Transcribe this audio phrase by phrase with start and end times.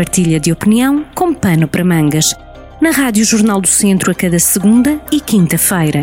[0.00, 2.34] partilha de opinião com pano para mangas.
[2.80, 6.00] Na Rádio Jornal do Centro a cada segunda e quinta-feira.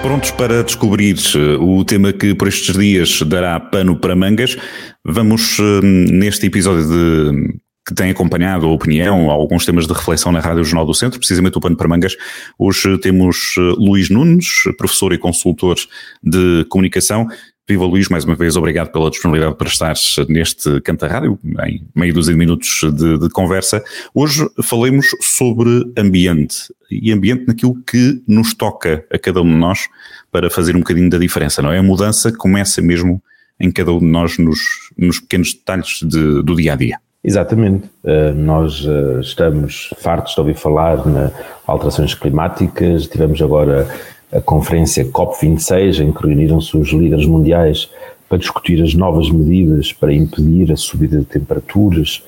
[0.00, 4.56] Prontos para descobrir eh, o tema que por estes dias dará pano para mangas,
[5.04, 10.38] vamos eh, neste episódio de que tem acompanhado a opinião, alguns temas de reflexão na
[10.38, 12.16] Rádio Jornal do Centro, precisamente o Pano para Mangas.
[12.58, 15.76] Hoje temos eh, Luís Nunes, professor e consultor
[16.22, 17.26] de comunicação.
[17.68, 19.94] Viva Luís, mais uma vez, obrigado pela disponibilidade para estar
[20.28, 23.82] neste Canta Rádio, em meio dúzia de minutos de, de, conversa.
[24.12, 29.88] Hoje falemos sobre ambiente, e ambiente naquilo que nos toca a cada um de nós
[30.32, 31.78] para fazer um bocadinho da diferença, não é?
[31.78, 33.22] A mudança começa mesmo
[33.60, 34.58] em cada um de nós nos,
[34.98, 36.98] nos pequenos detalhes de, do dia a dia.
[37.22, 37.88] Exatamente.
[38.02, 41.30] Uh, nós uh, estamos fartos de ouvir falar na
[41.64, 43.06] alterações climáticas.
[43.06, 43.86] Tivemos agora
[44.32, 47.90] a conferência COP26, em que reuniram-se os líderes mundiais
[48.28, 52.22] para discutir as novas medidas para impedir a subida de temperaturas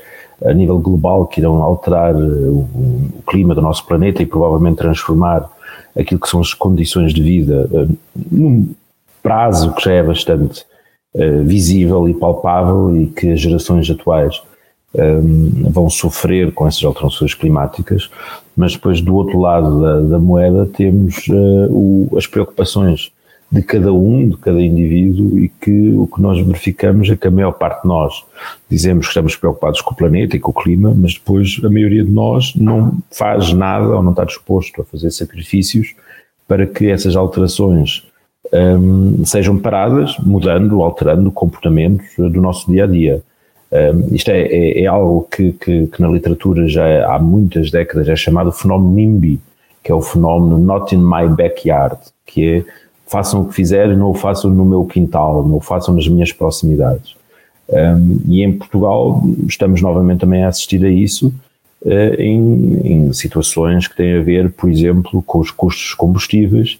[0.44, 5.48] a nível global que irão alterar uh, o, clima do nosso planeta e provavelmente transformar
[5.98, 7.88] aquilo que são as condições de vida
[8.30, 8.68] num
[9.22, 10.66] prazo que já é bastante
[11.44, 14.42] visível e palpável e que as gerações atuais
[15.70, 18.10] vão sofrer com essas alterações climáticas,
[18.56, 23.12] mas depois do outro lado da, da moeda temos uh, o, as preocupações
[23.50, 27.30] de cada um, de cada indivíduo e que o que nós verificamos é que a
[27.30, 28.24] maior parte de nós
[28.68, 32.04] dizemos que estamos preocupados com o planeta e com o clima, mas depois a maioria
[32.04, 35.94] de nós não faz nada ou não está disposto a fazer sacrifícios
[36.48, 38.02] para que essas alterações
[38.52, 43.22] um, sejam paradas, mudando, alterando comportamentos do nosso dia a dia.
[44.12, 48.14] Isto é, é, é algo que, que, que, na literatura já há muitas décadas é
[48.14, 49.40] chamado fenómeno NIMBY,
[49.82, 52.64] que é o fenómeno Not in My Backyard, que é
[53.06, 56.32] façam o que fizerem, não o façam no meu quintal, não o façam nas minhas
[56.32, 57.14] proximidades.
[57.68, 61.32] Um, e em Portugal estamos novamente também a assistir a isso
[61.82, 66.78] uh, em, em, situações que têm a ver, por exemplo, com os custos combustíveis,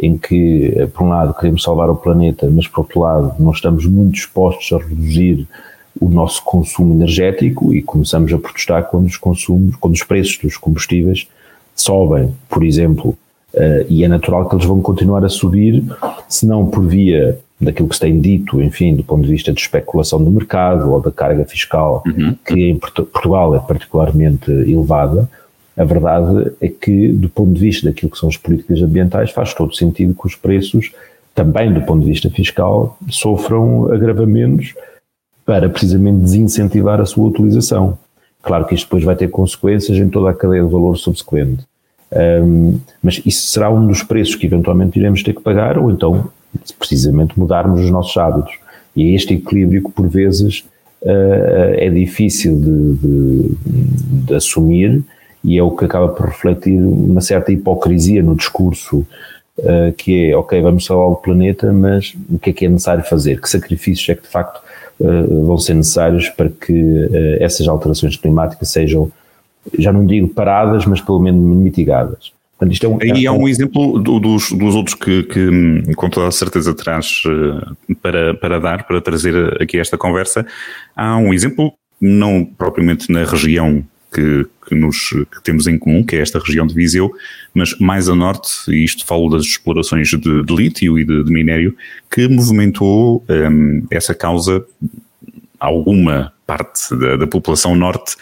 [0.00, 3.50] em que, eh, por um lado, queremos salvar o planeta, mas por outro lado, não
[3.50, 5.48] estamos muito dispostos a reduzir
[6.00, 10.56] o nosso consumo energético e começamos a protestar quando os consumos, quando os preços dos
[10.56, 11.26] combustíveis
[11.74, 13.16] sobem, por exemplo,
[13.54, 15.84] uh, e é natural que eles vão continuar a subir,
[16.28, 19.60] se não por via daquilo que se tem dito, enfim, do ponto de vista de
[19.60, 22.36] especulação do mercado ou da carga fiscal, uhum.
[22.46, 25.28] que em Portugal é particularmente elevada,
[25.76, 29.52] a verdade é que, do ponto de vista daquilo que são as políticas ambientais, faz
[29.52, 30.90] todo sentido que os preços,
[31.34, 34.74] também do ponto de vista fiscal, sofram agravamentos
[35.46, 37.96] para precisamente desincentivar a sua utilização.
[38.42, 41.64] Claro que isto depois vai ter consequências em toda a cadeia de valor subsequente.
[42.12, 46.30] Um, mas isso será um dos preços que eventualmente iremos ter que pagar, ou então,
[46.78, 48.54] precisamente, mudarmos os nossos hábitos.
[48.94, 50.64] E é este equilíbrio que, por vezes,
[51.02, 53.56] uh, é difícil de, de,
[54.26, 55.02] de, assumir
[55.44, 59.06] e é o que acaba por refletir uma certa hipocrisia no discurso,
[59.58, 63.04] uh, que é, ok, vamos salvar o planeta, mas o que é que é necessário
[63.04, 63.40] fazer?
[63.40, 64.60] Que sacrifícios é que, de facto,
[64.98, 69.10] vão ser necessários para que eh, essas alterações climáticas sejam,
[69.78, 72.32] já não digo paradas, mas pelo menos mitigadas.
[72.58, 75.24] Portanto, isto é um, Aí é um, há um exemplo do, dos, dos outros que,
[75.24, 80.46] que, com toda a certeza traz eh, para, para dar, para trazer aqui esta conversa.
[80.94, 86.16] Há um exemplo, não propriamente na região que, que, nos, que temos em comum, que
[86.16, 87.12] é esta região de Viseu,
[87.54, 91.30] mas mais a norte, e isto falo das explorações de, de lítio e de, de,
[91.30, 91.76] minério,
[92.10, 94.64] que movimentou um, essa causa
[95.58, 98.16] alguma parte da, da, população norte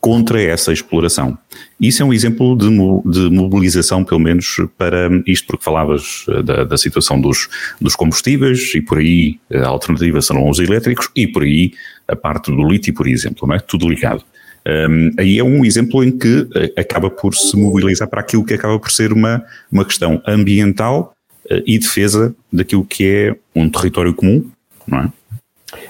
[0.00, 1.36] contra essa exploração.
[1.80, 6.64] Isso é um exemplo de, de, mobilização, pelo menos, para isto, porque falavas eh, da,
[6.64, 7.48] da, situação dos,
[7.80, 11.72] dos combustíveis e por aí a alternativa serão os elétricos e por aí
[12.06, 13.58] a parte do lítio, por exemplo, não é?
[13.58, 14.24] Tudo ligado.
[14.68, 18.52] Um, aí é um exemplo em que eh, acaba por se mobilizar para aquilo que
[18.52, 19.42] acaba por ser uma,
[19.72, 21.14] uma questão ambiental
[21.50, 24.44] uh, e defesa daquilo que é um território comum,
[24.86, 25.08] não é?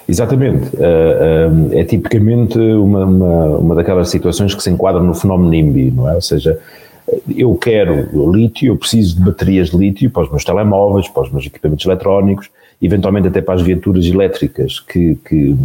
[0.09, 0.77] Exatamente.
[0.77, 5.91] Uh, uh, é tipicamente uma, uma, uma daquelas situações que se enquadram no fenómeno NIMBY,
[5.91, 6.15] não é?
[6.15, 6.61] Ou seja,
[7.37, 11.33] eu quero lítio, eu preciso de baterias de lítio para os meus telemóveis, para os
[11.33, 12.49] meus equipamentos eletrónicos,
[12.81, 15.57] eventualmente até para as viaturas elétricas que, que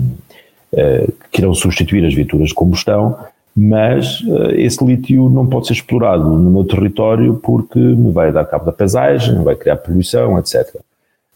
[1.32, 3.18] que irão substituir as viaturas de combustão,
[3.56, 8.46] mas eh, esse lítio não pode ser explorado no meu território porque me vai dar
[8.46, 10.76] cabo da paisagem, vai criar poluição, etc.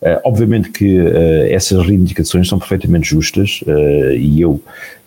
[0.01, 0.97] Eh, obviamente que
[1.49, 3.61] essas reivindicações são perfeitamente justas
[4.17, 4.59] e eu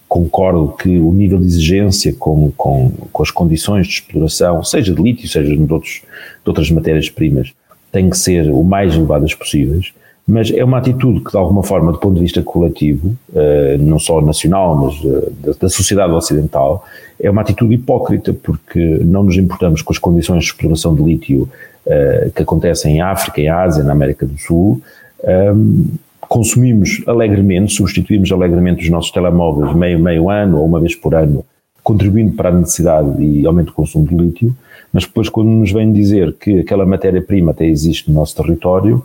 [0.08, 5.00] concordo que o nível de exigência com, com, com as condições de exploração, seja de
[5.00, 6.02] lítio, seja de, outros,
[6.42, 7.52] de outras matérias-primas,
[7.92, 9.92] tem que ser o mais elevadas possíveis
[10.30, 13.98] mas é uma atitude que, de alguma forma, do ponto de vista coletivo, eh, não
[13.98, 16.84] só nacional, mas eh, da sociedade ocidental,
[17.20, 21.48] é uma atitude hipócrita, porque não nos importamos com as condições de exploração de lítio
[21.84, 24.80] eh, que acontecem em África, em Ásia, na América do Sul.
[25.24, 25.86] Ehm,
[26.20, 31.44] consumimos alegremente, substituímos alegremente os nossos telemóveis meio, meio ano ou uma vez por ano,
[31.82, 34.56] contribuindo para a necessidade e aumento do consumo de lítio,
[34.92, 39.04] mas depois, quando nos vem dizer que aquela matéria-prima até existe no nosso território,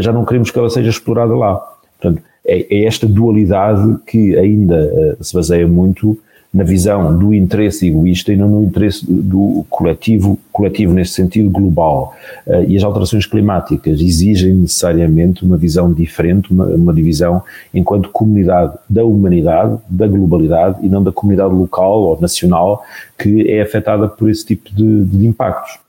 [0.00, 1.56] já não queremos que ela seja explorada lá.
[2.00, 6.18] Portanto, é, é esta dualidade que ainda uh, se baseia muito
[6.52, 12.14] na visão do interesse egoísta e não no interesse do coletivo, coletivo nesse sentido global.
[12.46, 17.42] Uh, e as alterações climáticas exigem necessariamente uma visão diferente, uma, uma, divisão
[17.72, 22.84] enquanto comunidade da humanidade, da globalidade e não da comunidade local ou nacional
[23.18, 25.83] que é afetada por esse tipo de, de impactos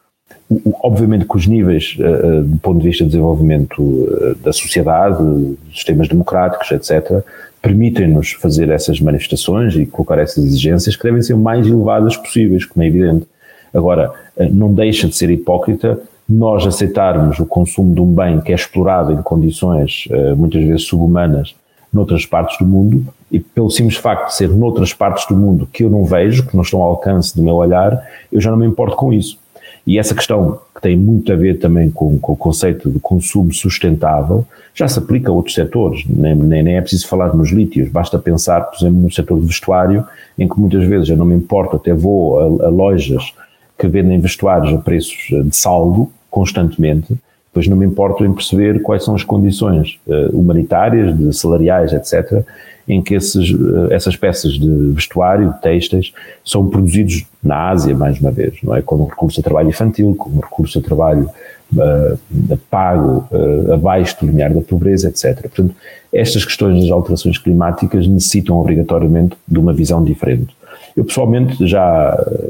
[0.84, 5.58] obviamente que os níveis, eh, eh, do ponto de vista de desenvolvimento eh, da sociedade,
[5.74, 7.24] sistemas democráticos, etc.,
[7.62, 12.64] permitem-nos fazer essas manifestações e colocar essas exigências que devem ser o mais elevadas possíveis,
[12.64, 13.26] como é evidente.
[13.74, 14.14] Agora,
[14.52, 16.00] não deixa de ser hipócrita
[16.30, 20.08] nós aceitarmos o consumo de um bem que é explorado em condições
[20.38, 21.56] muitas vezes subhumanas
[21.92, 25.84] noutras partes do mundo e pelo simples facto de ser noutras partes do mundo que
[25.84, 28.02] eu não vejo, que não estão ao alcance do meu olhar,
[28.32, 29.40] eu já não me importo com isso.
[29.86, 33.54] E essa questão, que tem muito a ver também com, com o conceito de consumo
[33.54, 37.90] sustentável, já se aplica a outros setores, nem, nem, nem, é preciso falar nos lítios,
[37.90, 40.04] basta pensar, por exemplo, no setor de vestuário,
[40.38, 43.32] em que muitas vezes eu não me importo, até vou a, a lojas
[43.78, 47.16] que vendem vestuários a preços de saldo, constantemente,
[47.56, 52.44] depois não me importo em perceber quais são as condições uh, humanitárias, de salariais, etc.,
[52.86, 56.14] em que esses, uh, essas peças de vestuário, de textos,
[56.44, 58.82] são produzidos na Ásia, mais uma vez, não é?
[58.82, 61.30] Como recurso a trabalho infantil, como recurso a trabalho
[61.78, 63.26] uh, pago
[63.74, 65.40] abaixo do limiar da pobreza, etc.
[65.44, 65.74] Portanto,
[66.12, 70.54] estas questões das alterações climáticas necessitam obrigatoriamente de uma visão diferente.
[70.96, 72.50] Eu pessoalmente já eh,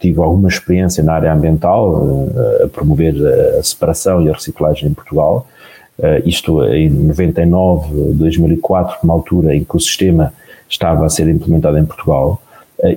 [0.00, 3.14] tive alguma experiência na área ambiental, eh, a promover
[3.58, 5.46] a separação e a reciclagem em Portugal,
[6.02, 10.32] eh, isto em 99, 2004, uma altura em que o sistema
[10.68, 12.40] estava a ser implementado em Portugal.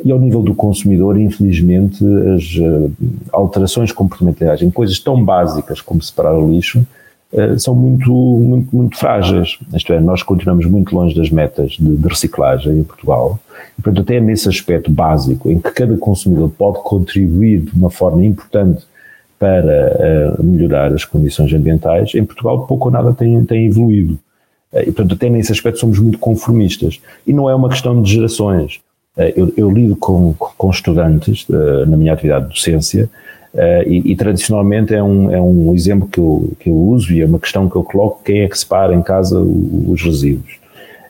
[0.03, 2.03] E ao nível do consumidor, infelizmente,
[2.35, 2.59] as
[3.31, 6.85] alterações comportamentais em coisas tão básicas como separar o lixo
[7.57, 9.57] são muito, muito, muito frágeis.
[9.73, 13.39] Isto é, nós continuamos muito longe das metas de, de reciclagem em Portugal.
[13.77, 18.25] E, portanto, até nesse aspecto básico, em que cada consumidor pode contribuir de uma forma
[18.25, 18.85] importante
[19.39, 24.13] para uh, melhorar as condições ambientais, em Portugal pouco ou nada tem, tem evoluído.
[24.73, 26.99] Uh, e, portanto, até nesse aspecto somos muito conformistas.
[27.25, 28.79] E não é uma questão de gerações.
[29.15, 31.45] Uh, eu, eu, lido com, com estudantes
[31.87, 33.09] na minha atividade de docência
[33.57, 37.21] Uh, e, e, tradicionalmente é um, é um exemplo que eu, que eu uso e
[37.21, 40.59] é uma questão que eu coloco: quem é que separa em casa os resíduos?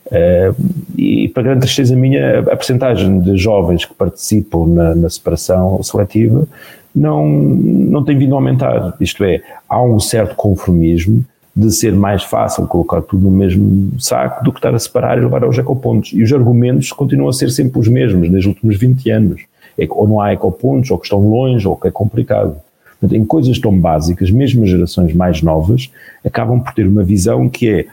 [0.05, 0.55] Uh,
[0.97, 6.47] e para grande tristeza minha, a percentagem de jovens que participam na, na, separação seletiva
[6.95, 8.95] não, não tem vindo a aumentar.
[9.01, 14.45] Isto é, há um certo conformismo de ser mais fácil colocar tudo no mesmo saco
[14.45, 16.13] do que estar a separar e levar aos ecopontos.
[16.13, 19.41] E os argumentos continuam a ser sempre os mesmos, nos últimos 20 anos
[19.89, 22.55] ou não há ecopontos, ou que estão longe, ou que é complicado.
[22.99, 25.91] Portanto, em coisas tão básicas, mesmo as gerações mais novas,
[26.25, 27.85] acabam por ter uma visão que é,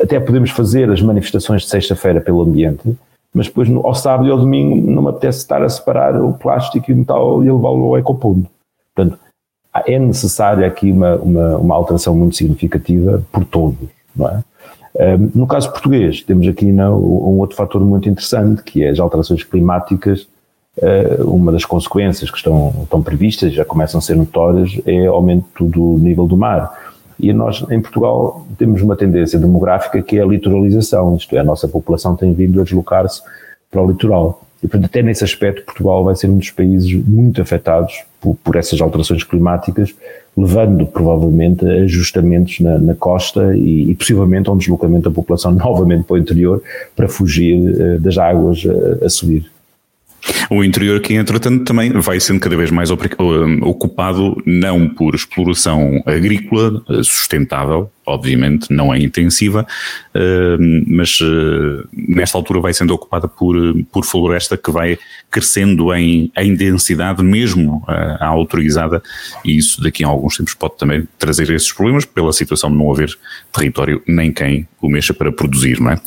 [0.00, 2.96] até podemos fazer as manifestações de sexta-feira pelo ambiente,
[3.34, 6.90] mas depois ao sábado e ao domingo não me apetece estar a separar o plástico
[6.90, 8.48] e o metal e levá-lo ao ecoponto.
[8.94, 9.18] Portanto,
[9.86, 14.42] é necessária aqui uma, uma, uma alteração muito significativa por todos, não é?
[15.34, 19.42] No caso português, temos aqui não, um outro fator muito interessante, que é as alterações
[19.42, 20.28] climáticas
[21.20, 25.98] uma das consequências que estão, estão previstas, já começam a ser notórias, é aumento do
[25.98, 26.72] nível do mar.
[27.20, 31.44] E nós, em Portugal, temos uma tendência demográfica que é a litoralização, isto é, a
[31.44, 33.22] nossa população tem vindo a deslocar-se
[33.70, 34.42] para o litoral.
[34.62, 38.56] E, portanto, até nesse aspecto, Portugal vai ser um dos países muito afetados por, por
[38.56, 39.94] essas alterações climáticas,
[40.36, 45.52] levando provavelmente a ajustamentos na, na costa e, e, possivelmente a um deslocamento da população
[45.54, 46.62] novamente para o interior
[46.94, 49.50] para fugir uh, das águas uh, a subir.
[50.54, 56.82] O interior que, entretanto, também vai sendo cada vez mais ocupado não por exploração agrícola
[56.90, 59.66] eh, sustentável, obviamente não é intensiva,
[60.14, 60.56] eh,
[60.86, 63.56] mas eh, nesta altura vai sendo ocupada por,
[63.92, 64.98] por floresta que vai
[65.30, 69.02] crescendo em, em densidade mesmo à autorizada
[69.44, 72.90] e isso daqui a alguns tempos pode também trazer esses problemas pela situação de não
[72.92, 73.16] haver
[73.52, 76.00] território nem quem o mexa para produzir, não é?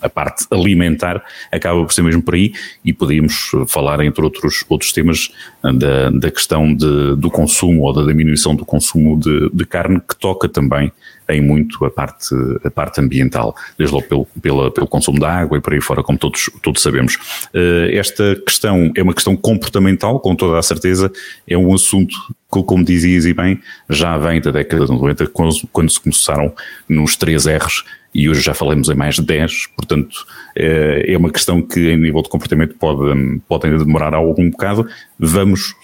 [0.00, 2.52] A parte alimentar acaba por ser mesmo por aí
[2.84, 5.30] e podíamos falar entre outros, outros temas
[5.62, 10.16] da, da questão de, do consumo ou da diminuição do consumo de, de carne que
[10.16, 10.92] toca também
[11.28, 15.58] em muito a parte, a parte ambiental, desde logo pelo, pela, pelo consumo de água
[15.58, 17.16] e por aí fora, como todos, todos sabemos.
[17.54, 21.10] Uh, esta questão é uma questão comportamental, com toda a certeza,
[21.46, 22.14] é um assunto
[22.52, 26.52] que, como dizias e bem, já vem da década de 90, quando, se começaram
[26.88, 30.26] nos três R's, e hoje já falamos em mais de 10, portanto
[30.56, 34.84] eh, é uma questão que em nível de comportamento pode, pode ainda demorar algum bocado.
[35.16, 35.74] Vamos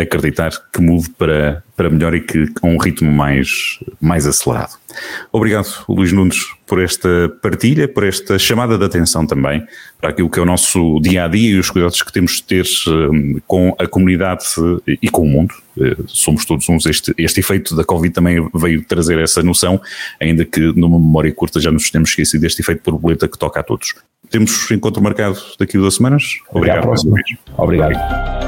[0.00, 4.72] acreditar que mude para, para melhor e que a um ritmo mais, mais acelerado.
[5.32, 7.08] Obrigado, Luís Nunes, por esta
[7.42, 9.66] partilha, por esta chamada de atenção também
[10.00, 12.44] para aquilo que é o nosso dia a dia e os cuidados que temos de
[12.44, 14.44] ter um, com a comunidade
[14.86, 15.54] e com o mundo.
[15.80, 16.86] Eh, somos todos uns.
[16.86, 19.80] Este, este efeito da Covid também veio trazer essa noção,
[20.20, 23.62] ainda que numa memória curta já nos temos esquecido deste efeito borboleta que toca a
[23.62, 23.94] todos.
[24.30, 26.38] Temos encontro marcado daqui a duas semanas.
[26.52, 26.88] Obrigado.
[27.56, 28.47] Obrigado.